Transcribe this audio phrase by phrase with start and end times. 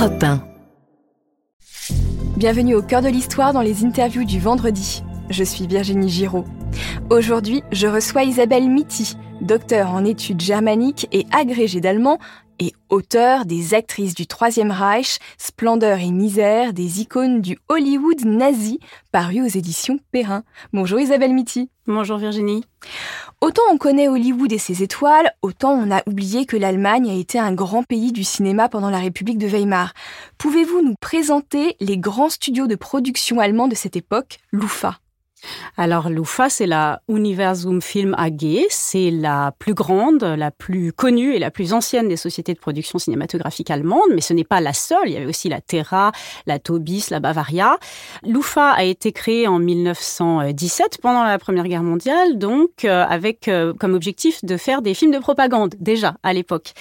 [0.00, 0.40] Europe 1.
[2.38, 5.02] Bienvenue au cœur de l'histoire dans les interviews du vendredi.
[5.28, 6.46] Je suis Virginie Giraud.
[7.10, 12.18] Aujourd'hui, je reçois Isabelle Mitty, docteur en études germaniques et agrégée d'allemand
[12.60, 18.78] et auteur des actrices du Troisième Reich, Splendeur et misère, des icônes du Hollywood nazi,
[19.10, 20.44] paru aux éditions Perrin.
[20.72, 21.70] Bonjour Isabelle Mitty.
[21.86, 22.64] Bonjour Virginie.
[23.40, 27.38] Autant on connaît Hollywood et ses étoiles, autant on a oublié que l'Allemagne a été
[27.38, 29.94] un grand pays du cinéma pendant la République de Weimar.
[30.38, 34.98] Pouvez-vous nous présenter les grands studios de production allemands de cette époque, l'UFA
[35.76, 41.38] alors l'UFA, c'est la Universum Film AG, c'est la plus grande, la plus connue et
[41.38, 45.06] la plus ancienne des sociétés de production cinématographique allemandes, mais ce n'est pas la seule,
[45.06, 46.12] il y avait aussi la Terra,
[46.46, 47.78] la Tobis, la Bavaria.
[48.24, 53.72] L'UFA a été créée en 1917 pendant la Première Guerre mondiale, donc euh, avec euh,
[53.72, 56.72] comme objectif de faire des films de propagande déjà à l'époque.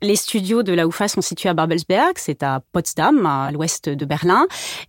[0.00, 4.46] Les studios de la sont situés à Babelsberg, c'est à Potsdam, à l'ouest de Berlin,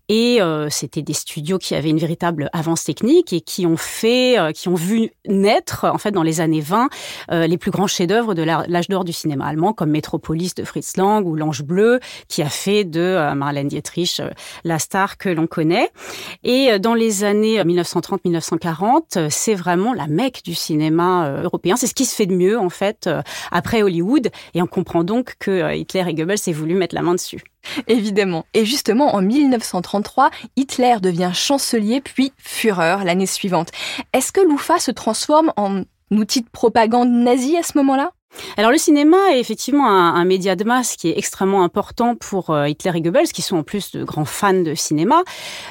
[0.07, 4.39] et euh, c'était des studios qui avaient une véritable avance technique et qui ont fait,
[4.39, 6.89] euh, qui ont vu naître en fait dans les années 20
[7.31, 10.97] euh, les plus grands chefs-d'œuvre de l'âge d'or du cinéma allemand, comme Metropolis de Fritz
[10.97, 14.21] Lang ou L'Ange bleu, qui a fait de euh, Marlène Dietrich
[14.63, 15.89] la star que l'on connaît.
[16.43, 21.75] Et dans les années 1930-1940, c'est vraiment la mecque du cinéma européen.
[21.75, 23.09] C'est ce qui se fait de mieux en fait
[23.51, 27.15] après Hollywood, et on comprend donc que Hitler et Goebbels aient voulu mettre la main
[27.15, 27.43] dessus.
[27.87, 28.45] Évidemment.
[28.53, 33.69] Et justement, en 1933, Hitler devient chancelier puis Führer l'année suivante.
[34.13, 38.11] Est-ce que l'UFA se transforme en outil de propagande nazie à ce moment-là?
[38.57, 42.67] Alors le cinéma est effectivement un, média de masse qui est extrêmement important pour euh,
[42.67, 45.23] Hitler et Goebbels, qui sont en plus de grands fans de cinéma.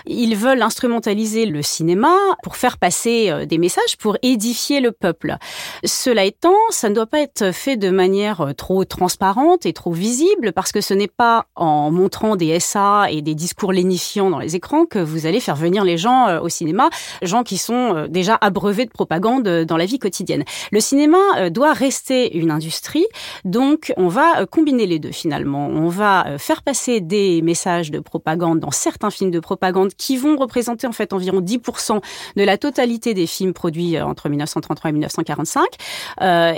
[0.06, 5.36] Ils veulent instrumentaliser le cinéma pour faire passer euh, des messages, pour édifier le peuple.
[5.84, 9.92] Cela étant, ça ne doit pas être fait de manière euh, trop transparente et trop
[9.92, 14.38] visible, parce que ce n'est pas en montrant des SA et des discours lénifiants dans
[14.38, 16.90] les écrans que vous allez faire venir les gens au cinéma,
[17.22, 20.44] gens qui sont déjà abreuvés de propagande dans la vie quotidienne.
[20.72, 23.06] Le cinéma doit rester une industrie.
[23.44, 25.68] Donc, on va euh, combiner les deux finalement.
[25.68, 30.16] On va euh, faire passer des messages de propagande dans certains films de propagande qui
[30.16, 32.00] vont représenter en fait environ 10%
[32.36, 35.66] de la totalité des films produits euh, entre 1933 et 1945.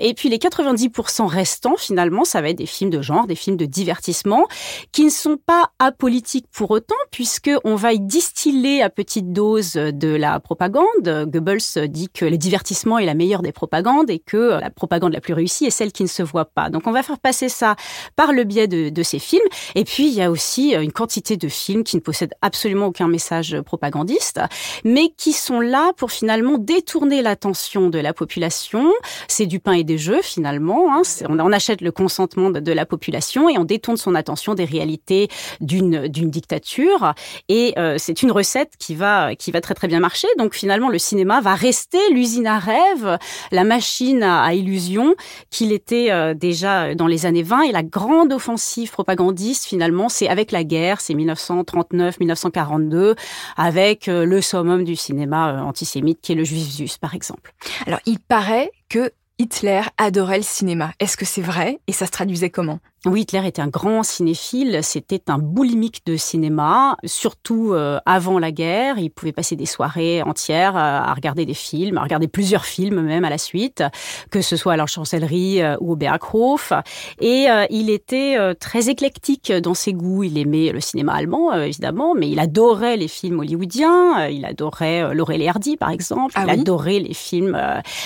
[0.01, 3.57] et puis les 90% restants, finalement, ça va être des films de genre, des films
[3.57, 4.47] de divertissement,
[4.93, 9.75] qui ne sont pas apolitiques pour autant, puisque on va y distiller à petite dose
[9.75, 10.87] de la propagande.
[11.05, 15.21] Goebbels dit que le divertissement est la meilleure des propagandes et que la propagande la
[15.21, 16.69] plus réussie est celle qui ne se voit pas.
[16.69, 17.75] Donc on va faire passer ça
[18.15, 19.41] par le biais de, ces films.
[19.75, 22.87] Et puis il y a aussi euh, une quantité de films qui ne possèdent absolument
[22.87, 24.41] aucun message propagandiste,
[24.85, 28.93] mais qui sont là pour finalement détourner l'attention de la population.
[29.27, 30.95] C'est du pain et des jeux finalement.
[30.95, 31.01] Hein.
[31.31, 35.29] On, achète le consentement de, la population et on détourne son attention des réalités
[35.61, 37.15] d'une dictature.
[37.49, 40.29] Et euh, c'est une recette qui va qui va très très bien marcher.
[40.37, 43.19] Donc finalement le cinéma va rester l'usine à rêve,
[43.51, 45.15] la machine à, à illusion
[45.51, 50.29] qu'il était euh, déjà dans les années 20 et la grande offensive propagandiste finalement c'est
[50.29, 53.17] avec la guerre, c'est 1939-1942
[53.57, 57.55] avec euh, le summum du cinéma euh, antisémite qui est le Juif Zus par exemple.
[57.87, 60.93] Alors il paraît que Hitler adorait le cinéma.
[61.01, 62.81] Est-ce que c'est vrai et ça se traduisait comment?
[63.07, 68.53] Oui, Hitler était un grand cinéphile, c'était un boulimique de cinéma, surtout euh, avant la
[68.53, 68.99] guerre.
[68.99, 73.01] Il pouvait passer des soirées entières euh, à regarder des films, à regarder plusieurs films
[73.01, 73.83] même à la suite,
[74.31, 76.75] que ce soit à la chancellerie euh, ou au Berghof.
[77.21, 80.25] Et il était très éclectique dans ses goûts.
[80.25, 84.27] Il aimait le cinéma allemand, évidemment, mais il adorait les films hollywoodiens.
[84.27, 86.33] Il adorait Laurel et Hardy, par exemple.
[86.37, 87.59] Ah il adorait les films,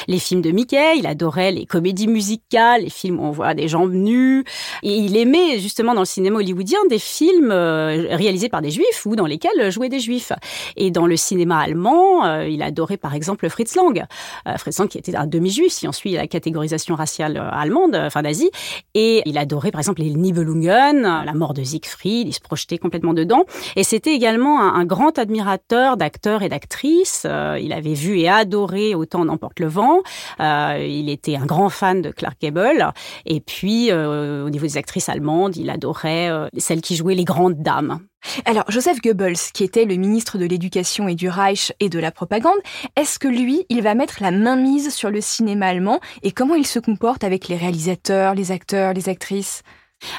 [0.06, 0.98] les films de Mickey.
[0.98, 4.44] Il adorait les comédies musicales, les films où on voit des gens nus.
[4.86, 9.16] Il aimait justement dans le cinéma hollywoodien des films euh, réalisés par des juifs ou
[9.16, 10.30] dans lesquels jouaient des juifs.
[10.76, 14.04] Et dans le cinéma allemand, euh, il adorait par exemple Fritz Lang.
[14.46, 18.20] Euh, Fritz Lang qui était un demi-juif si on suit la catégorisation raciale allemande, enfin
[18.20, 18.50] d'Asie.
[18.92, 23.14] Et il adorait par exemple les Nibelungen, la mort de Siegfried, il se projetait complètement
[23.14, 23.44] dedans.
[23.76, 27.26] Et c'était également un, grand admirateur d'acteurs et d'actrices.
[27.58, 30.02] il avait vu et adoré Autant n'emporte le vent.
[30.40, 32.92] il était un grand fan de Clark Gable.
[33.24, 37.62] Et puis au niveau des actrices allemandes, il adorait euh, celles qui jouaient les grandes
[37.62, 38.00] dames.
[38.44, 42.10] Alors, Joseph Goebbels, qui était le ministre de l'Éducation et du Reich et de la
[42.10, 42.58] propagande,
[42.96, 46.54] est-ce que lui, il va mettre la main mise sur le cinéma allemand et comment
[46.54, 49.62] il se comporte avec les réalisateurs, les acteurs, les actrices?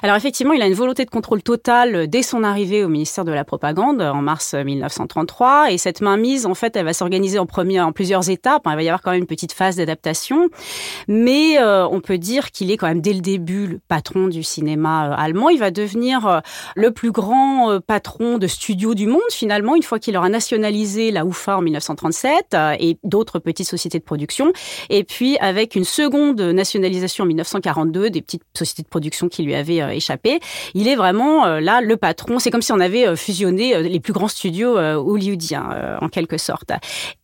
[0.04, 3.32] Alors effectivement, il a une volonté de contrôle totale dès son arrivée au ministère de
[3.32, 5.72] la Propagande en mars 1933.
[5.72, 7.46] Et cette mainmise, en fait, elle va s'organiser en
[7.80, 8.64] en plusieurs étapes.
[8.66, 10.50] Il va y avoir quand même une petite phase d'adaptation,
[11.08, 14.44] mais euh, on peut dire qu'il est quand même dès le début le patron du
[14.44, 15.50] cinéma euh, allemand.
[15.50, 16.40] Il va devenir euh,
[16.76, 21.26] le plus grand patron de studio du monde finalement une fois qu'il aura nationalisé la
[21.26, 24.52] UFA en 1937 et d'autres petites sociétés de production.
[24.90, 29.56] Et puis avec une seconde nationalisation en 1942 des petites sociétés de production qui lui
[29.56, 30.40] avaient échappé,
[30.74, 32.40] il est vraiment là le patron.
[32.40, 36.72] C'est comme si on avait fusionné les plus grands studios hollywoodiens en quelque sorte.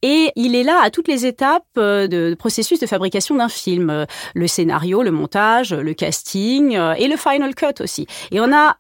[0.02, 4.48] Et il est là à toutes les étapes de processus de fabrication d'un film, le
[4.48, 8.08] scénario, le montage, le casting et le final cut aussi.
[8.32, 8.78] Et on a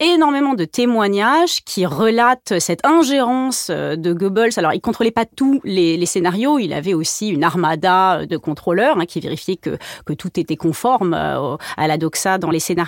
[0.00, 4.52] énormément de témoignages qui relatent cette ingérence de Goebbels.
[4.56, 9.06] Alors, il contrôlait pas tous les, scénarios, il avait aussi une armada de contrôleurs hein,
[9.06, 9.78] qui vérifiaient que
[10.14, 12.85] tout était conforme à la doxa dans les scénarios,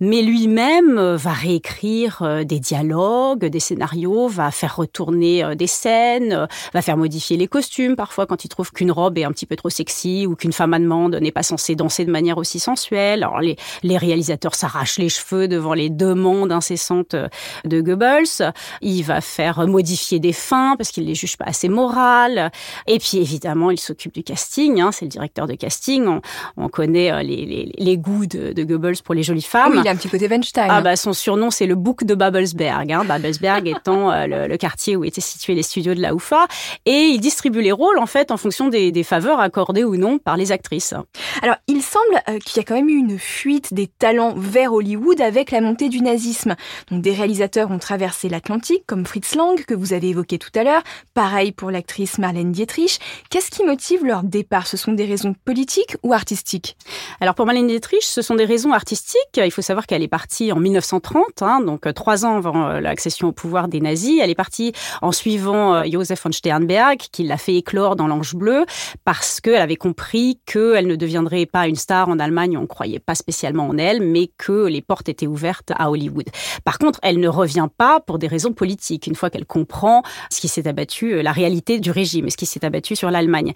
[0.00, 6.96] mais lui-même va réécrire des dialogues, des scénarios, va faire retourner des scènes, va faire
[6.96, 10.26] modifier les costumes parfois quand il trouve qu'une robe est un petit peu trop sexy
[10.26, 13.22] ou qu'une femme allemande n'est pas censée danser de manière aussi sensuelle.
[13.22, 17.16] Alors les, réalisateurs s'arrachent les cheveux devant les demandes incessantes
[17.64, 18.52] de Goebbels.
[18.80, 22.50] Il va faire modifier des fins parce qu'il les juge pas assez morales.
[22.86, 24.80] Et puis évidemment, il s'occupe du casting.
[24.80, 26.06] Hein, c'est le directeur de casting.
[26.06, 26.20] On,
[26.56, 29.22] on connaît euh, les goûts de, de, Goebbels pour les
[29.70, 30.68] Oui, il a un petit côté Weinstein.
[30.68, 32.92] Ah bah son surnom c'est le bouc de Babelsberg.
[32.92, 36.46] Hein, Babelsberg étant euh, le, le, quartier où étaient situés les studios de la UFA.
[36.86, 40.18] Et il distribue les rôles en fait en fonction des, des faveurs accordées ou non
[40.18, 40.94] par les actrices.
[41.42, 44.72] Alors il semble euh, qu'il y a quand même eu une fuite des talents vers
[44.72, 46.56] Hollywood avec la montée du nazisme.
[46.90, 50.64] Donc des réalisateurs ont traversé l'Atlantique comme Fritz Lang que vous avez évoqué tout à
[50.64, 50.82] l'heure.
[51.14, 52.98] Pareil pour l'actrice Marlène Dietrich.
[53.30, 54.66] Qu'est-ce qui motive leur départ?
[54.66, 56.76] Ce sont des raisons politiques ou artistiques?
[57.20, 59.19] Alors pour Marlène Dietrich, ce sont des raisons artistiques.
[59.36, 62.80] Il faut savoir qu'elle est partie en 1930, hein, donc euh, trois ans avant euh,
[62.80, 64.20] l'accession au pouvoir des nazis.
[64.22, 64.72] Elle est partie
[65.02, 68.66] en suivant Joseph von Sternberg, qui l'a fait éclore dans l'Ange bleu,
[69.04, 72.98] parce qu'elle avait compris qu'elle ne deviendrait pas une star en Allemagne, on ne croyait
[72.98, 76.26] pas spécialement en elle, mais que les portes étaient ouvertes à Hollywood.
[76.64, 80.40] Par contre, elle ne revient pas pour des raisons politiques, une fois qu'elle comprend ce
[80.40, 83.52] qui s'est abattu, euh, la réalité du régime, ce qui s'est abattu sur l'Allemagne.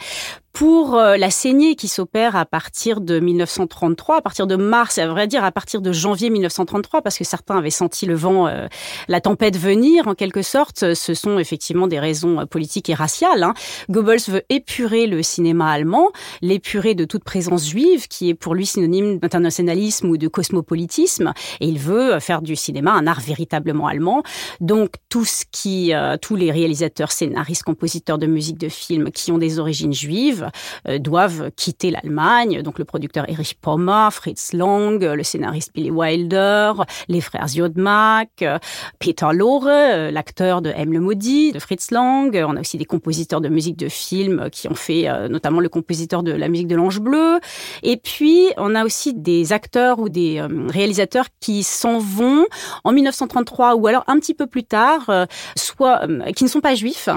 [0.53, 5.09] Pour euh, la saignée qui s'opère à partir de 1933, à partir de mars, à
[5.09, 8.67] vrai dire à partir de janvier 1933, parce que certains avaient senti le vent, euh,
[9.09, 13.43] la tempête venir en quelque sorte, ce sont effectivement des raisons politiques et raciales.
[13.43, 13.55] Hein.
[13.89, 16.11] Goebbels veut épurer le cinéma allemand,
[16.43, 21.69] l'épurer de toute présence juive, qui est pour lui synonyme d'internationalisme ou de cosmopolitisme, et
[21.69, 24.23] il veut faire du cinéma un art véritablement allemand.
[24.61, 24.95] Donc
[25.67, 30.51] euh, tous les réalisateurs, scénaristes, compositeurs de musique de film qui ont des origines juives
[30.89, 32.63] euh, doivent quitter l'Allemagne.
[32.63, 35.44] Donc le producteur Erich Pommer, Fritz Lang, le scénariste
[35.75, 36.73] Billy Wilder,
[37.09, 38.45] les frères Jodmak,
[38.99, 39.69] Peter Lorre,
[40.11, 42.35] l'acteur de M le maudit de Fritz Lang.
[42.47, 45.69] On a aussi des compositeurs de musique de film qui ont fait euh, notamment le
[45.69, 47.41] compositeur de la musique de l'Ange bleu.
[47.83, 52.47] Et puis on a aussi des acteurs ou des réalisateurs qui s'en vont
[52.85, 55.27] en 1933 ou alors un petit peu plus tard,
[55.57, 57.09] soit qui ne sont pas juifs,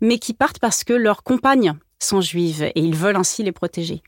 [0.00, 4.02] mais qui partent parce que leurs compagnes sont juives et ils veulent ainsi les protéger.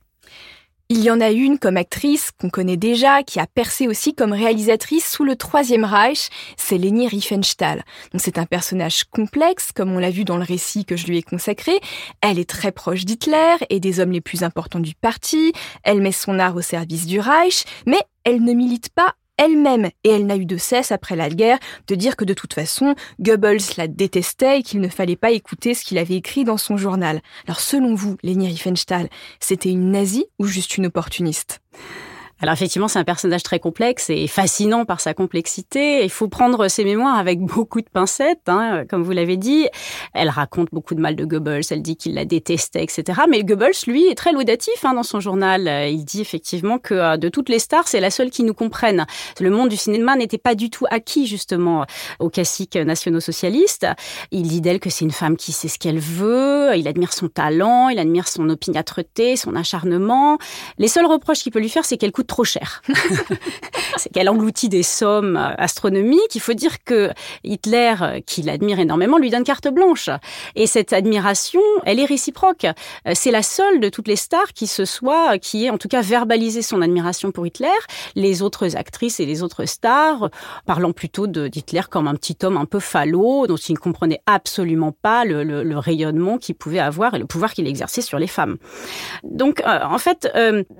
[0.97, 4.33] Il y en a une comme actrice qu'on connaît déjà, qui a percé aussi comme
[4.33, 7.83] réalisatrice sous le Troisième Reich, c'est Leni Riefenstahl.
[8.15, 11.23] C'est un personnage complexe, comme on l'a vu dans le récit que je lui ai
[11.25, 11.81] consacré.
[12.21, 15.53] Elle est très proche d'Hitler et des hommes les plus importants du parti.
[15.83, 20.11] Elle met son art au service du Reich, mais elle ne milite pas elle-même, et
[20.11, 23.77] elle n'a eu de cesse après la guerre de dire que de toute façon, Goebbels
[23.77, 27.21] la détestait et qu'il ne fallait pas écouter ce qu'il avait écrit dans son journal.
[27.47, 29.09] Alors selon vous, Leni Riefenstahl,
[29.41, 31.61] c'était une nazie ou juste une opportuniste?
[32.41, 36.03] Alors effectivement, c'est un personnage très complexe et fascinant par sa complexité.
[36.05, 39.69] Il faut prendre ses mémoires avec beaucoup de pincettes, hein, comme vous l'avez dit.
[40.15, 43.23] Elle raconte beaucoup de mal de Goebbels, elle dit qu'il la détestait, etc.
[43.31, 45.69] Mais Goebbels, lui, est très laudatif hein, dans son journal.
[45.91, 49.07] Il dit effectivement que euh, de toutes les stars, c'est la seule qui nous comprenne.
[49.41, 51.87] Le monde du cinéma n'était pas du tout acquis justement
[52.19, 53.87] aux classiques nationaux-socialistes.
[54.33, 57.29] Il dit d'elle que c'est une femme qui sait ce qu'elle veut, il admire son
[57.29, 60.39] talent, il admire son opiniâtreté, son acharnement.
[60.79, 62.83] Les seuls reproches qu'il peut lui faire, c'est qu'elle coûte trop cher.
[63.97, 66.35] c'est qu'elle engloutit des sommes euh, astronomiques.
[66.35, 67.11] Il faut dire que
[67.43, 70.11] Hitler, euh, qui l'admire énormément, lui donne carte blanche.
[70.55, 72.65] Et cette admiration, elle est réciproque.
[72.65, 75.89] Euh, c'est la seule de toutes les stars qui se soit, qui ait en tout
[75.89, 77.69] cas verbalisé son admiration pour Hitler.
[78.15, 80.31] Les autres actrices et les autres stars
[80.67, 84.93] parlant plutôt d'Hitler comme un petit homme un peu falot, dont ils ne comprenaient absolument
[84.93, 88.57] pas le, rayonnement qu'il pouvait avoir et le pouvoir qu'il exerçait sur les femmes.
[89.25, 90.29] Donc, en fait,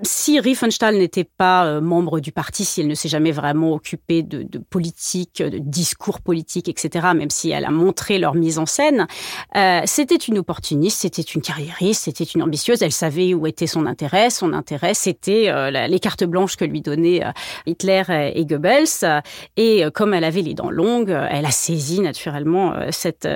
[0.03, 4.59] si Riefenstahl n'était pas membre du parti si elle ne jamais vraiment occupée de, de,
[4.59, 9.07] politique, de discours politique, etc., même si elle a montré leur mise en scène.
[9.55, 12.81] Euh, c'était une opportuniste, c'était une carriériste, c'était une ambitieuse.
[12.81, 14.29] Elle savait où était son intérêt.
[14.29, 17.21] Son intérêt, c'était euh, les cartes blanches que lui donnaient
[17.65, 19.23] Hitler et Goebbels.
[19.57, 23.27] Et comme elle avait les dents longues, elle a saisi naturellement cette,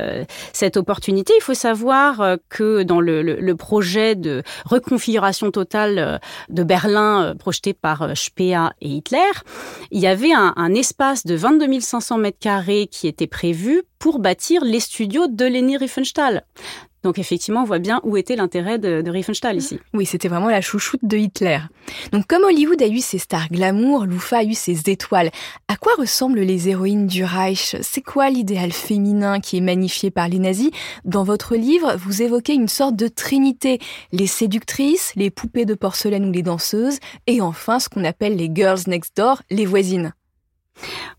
[0.53, 1.33] cette opportunité.
[1.37, 7.73] Il faut savoir que dans le, le, le projet de reconfiguration totale de Berlin projeté
[7.73, 9.31] par euh, Speer et Hitler,
[9.91, 14.63] il y avait un, espace de 22 500 mètres carrés qui était prévu pour bâtir
[14.63, 16.45] les studios de Leni Riefenstahl.
[17.03, 19.79] Donc effectivement, on voit bien où était l'intérêt de, Riefenstahl ici.
[19.93, 21.59] Oui, c'était vraiment la chouchoute de Hitler.
[22.11, 25.31] Donc comme Hollywood a eu ses stars glamour, Loufa a eu ses étoiles.
[25.67, 27.75] À quoi ressemblent les héroïnes du Reich?
[27.81, 30.71] C'est quoi l'idéal féminin qui est magnifié par les nazis?
[31.05, 33.79] Dans votre livre, vous évoquez une sorte de trinité.
[34.11, 38.51] Les séductrices, les poupées de porcelaine ou les danseuses, et enfin ce qu'on appelle les
[38.53, 40.13] girls next door, les voisines.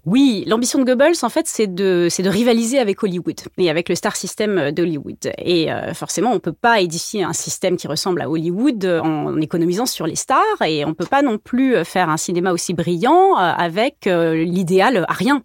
[0.07, 3.95] Oui, l'ambition de Goebbels, en fait, c'est de, de rivaliser avec Hollywood et avec le
[3.95, 5.33] star system d'Hollywood.
[5.39, 9.87] Et euh, forcément, on peut pas édifier un système qui ressemble à Hollywood en économisant
[9.87, 13.53] sur les stars et on peut pas non plus faire un cinéma aussi brillant euh,
[13.57, 15.43] avec euh, l'idéal à rien.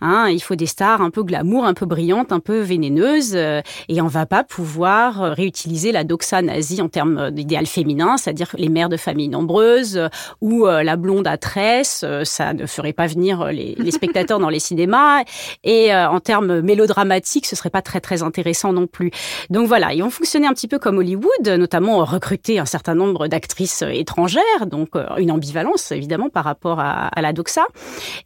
[0.00, 3.60] Hein, il faut des stars un peu glamour, un peu brillantes, un peu vénéneuses, euh,
[3.88, 8.54] et on va pas pouvoir euh, réutiliser la doxa nazie en termes d'idéal féminin, c'est-à-dire
[8.58, 10.08] les mères de familles nombreuses euh,
[10.40, 12.04] ou la blonde à tresse.
[12.24, 15.22] ça ne ferait pas venir les, spectateurs dans les cinémas.
[15.64, 19.10] Et en termes mélodramatiques, ce serait pas très très intéressant non plus.
[19.50, 23.28] Donc voilà, ils ont fonctionné un petit peu comme Hollywood, notamment recruter un certain nombre
[23.28, 27.66] d'actrices étrangères, donc une ambivalence évidemment par rapport à la doxa.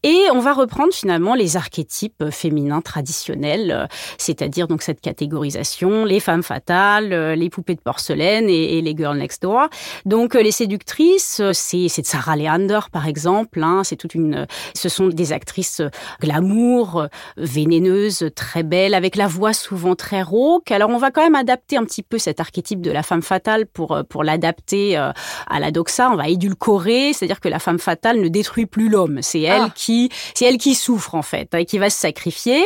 [0.02, 3.86] Et on va reprendre finalement les archétypes féminins traditionnels, euh,
[4.18, 9.18] c'est-à-dire donc cette catégorisation, les femmes fatales, euh, les poupées de porcelaine et, les girls
[9.18, 9.68] next door.
[10.06, 13.62] Donc euh, les séductrices, c'est c'est Sarah Leander par exemple.
[13.62, 15.82] Hein, c'est toute une, ce sont des actrices
[16.20, 20.70] glamour, vénéneuses, très belles, avec la voix souvent très rauque.
[20.70, 23.66] Alors on va quand même adapter un petit peu cet archétype de la femme fatale
[23.66, 26.10] pour pour l'adapter à la doxa.
[26.10, 29.18] On va édulcorer, c'est-à-dire que la femme fatale ne détruit plus l'homme.
[29.22, 29.72] C'est elle ah.
[29.74, 32.62] qui, c'est elle qui souffre en fait, et qui va se sacrifier.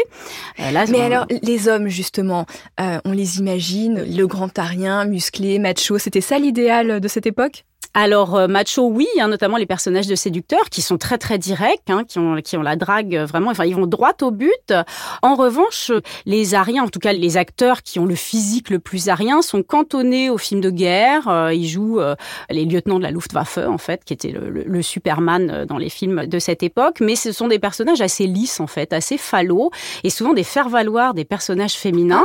[0.60, 2.46] Euh, là, Mais alors, les hommes, justement,
[2.80, 7.64] euh, on les imagine, le grand arien, musclé, macho, c'était ça l'idéal de cette époque?
[7.94, 11.88] Alors euh, macho, oui, hein, notamment les personnages de séducteurs qui sont très très directs,
[11.88, 13.50] hein, qui ont qui ont la drague vraiment.
[13.50, 14.74] Enfin, ils vont droit au but.
[15.22, 15.92] En revanche,
[16.26, 19.62] les Ariens, en tout cas les acteurs qui ont le physique le plus arien, sont
[19.62, 21.28] cantonnés aux films de guerre.
[21.28, 22.16] Euh, ils jouent euh,
[22.50, 26.26] les lieutenants de la Luftwaffe, en fait, qui était le, le, Superman dans les films
[26.26, 26.98] de cette époque.
[27.00, 29.70] Mais ce sont des personnages assez lisses, en fait, assez fallots,
[30.02, 32.24] et souvent des faire-valoir des personnages féminins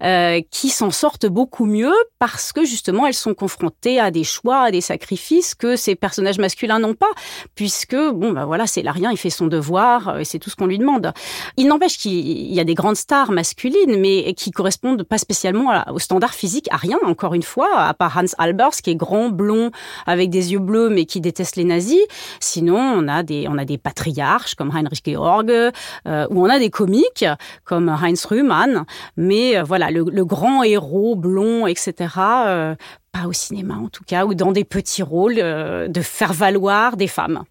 [0.00, 0.36] ah.
[0.50, 4.70] qui s'en sortent beaucoup mieux parce que justement elles sont confrontées à des choix, à
[4.70, 5.05] des sacrifices
[5.58, 7.10] que ces personnages masculins n'ont pas,
[7.54, 10.56] puisque bon bah voilà, c'est l'arien, il fait son devoir euh, et c'est tout ce
[10.56, 11.12] qu'on lui demande.
[11.56, 15.98] Il n'empêche qu'il y a des grandes stars masculines, mais qui correspondent pas spécialement au
[15.98, 16.98] standard physique à rien.
[17.04, 19.70] Encore une fois, à part Hans Albers qui est grand, blond,
[20.06, 22.02] avec des yeux bleus, mais qui déteste les nazis.
[22.40, 26.58] Sinon, on a des on a des patriarches comme Heinrich Georg, euh, ou on a
[26.58, 27.24] des comiques
[27.64, 28.84] comme Heinz Rühmann.
[29.16, 32.08] Mais euh, voilà, le, grand héros blond, etc.
[33.16, 36.96] pas au cinéma en tout cas, ou dans des petits rôles euh, de faire valoir
[36.96, 37.44] des femmes.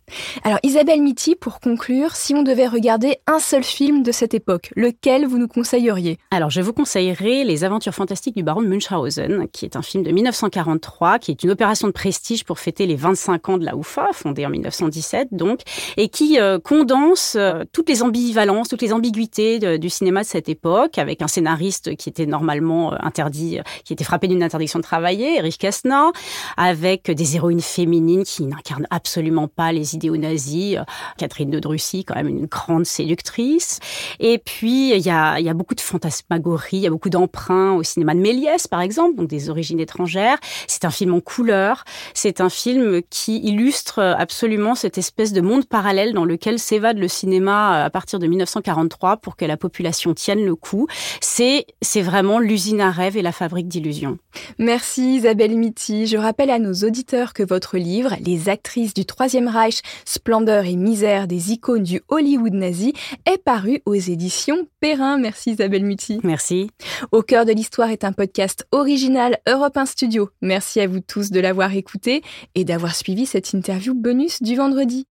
[0.44, 4.72] Alors Isabelle Mitty, pour conclure, si on devait regarder un seul film de cette époque,
[4.76, 6.18] lequel vous nous conseilleriez?
[6.32, 10.04] Alors je vous conseillerais Les aventures fantastiques du baron de Munchausen, qui est un film
[10.04, 13.76] de 1943, qui est une opération de prestige pour fêter les 25 ans de la
[13.76, 15.62] UFA, fondée en 1917 donc,
[15.98, 20.28] et qui euh, condense euh, toutes les ambivalences, toutes les ambiguïtés de, du cinéma de
[20.28, 24.84] cette époque, avec un scénariste qui était normalement interdit, qui était frappé d'une interdiction de
[24.84, 26.12] travailler, Kessner,
[26.58, 30.78] avec des héroïnes féminines qui n'incarnent absolument pas les idéaux nazis.
[31.18, 33.80] Catherine de Drussy, quand même une grande séductrice.
[34.20, 38.14] Et puis, il y a, beaucoup de fantasmagorie, il y a beaucoup d'emprunts au cinéma
[38.14, 40.38] de Méliès, par exemple, donc des origines étrangères.
[40.68, 41.84] C'est un film en couleur.
[42.14, 47.08] C'est un film qui illustre absolument cette espèce de monde parallèle dans lequel s'évade le
[47.08, 50.88] cinéma à partir de 1943 pour que la population tienne le coup.
[51.22, 51.66] C'est
[52.02, 54.18] vraiment l'usine à rêve et la fabrique d'illusions.
[54.60, 59.82] Merci Isabelle je rappelle à nos auditeurs que votre livre, Les actrices du Troisième Reich,
[60.06, 62.94] splendeur et misère des icônes du Hollywood nazi,
[63.26, 65.18] est paru aux éditions Perrin.
[65.18, 66.20] Merci Isabelle Muti.
[66.24, 66.70] Merci.
[67.12, 70.30] Au cœur de l'histoire est un podcast original Europe 1 Studio.
[70.42, 72.22] Merci à vous tous de l'avoir écouté
[72.56, 75.06] et d'avoir suivi cette interview bonus du vendredi.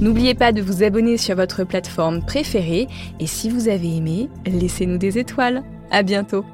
[0.00, 2.88] N'oubliez pas de vous abonner sur votre plateforme préférée
[3.20, 5.62] et si vous avez aimé, laissez-nous des étoiles.
[5.90, 6.44] À bientôt.